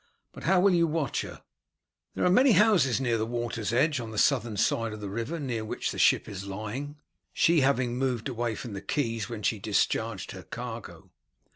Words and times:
But 0.31 0.45
how 0.45 0.59
will 0.59 0.73
you 0.73 0.87
watch 0.87 1.21
her?" 1.21 1.43
"There 2.15 2.25
are 2.25 2.29
many 2.31 2.53
houses 2.53 2.99
near 2.99 3.19
the 3.19 3.25
water's 3.27 3.71
edge, 3.71 3.99
on 3.99 4.09
the 4.09 4.17
southern 4.17 4.57
side 4.57 4.93
of 4.93 4.99
the 4.99 5.11
river 5.11 5.39
near 5.39 5.63
which 5.63 5.91
the 5.91 5.99
ship 5.99 6.27
is 6.27 6.47
lying, 6.47 6.95
she 7.33 7.61
having 7.61 7.97
moved 7.99 8.27
away 8.27 8.55
from 8.55 8.73
the 8.73 8.81
quays 8.81 9.29
when 9.29 9.43
she 9.43 9.59
discharged 9.59 10.31
her 10.31 10.41
cargo. 10.41 11.11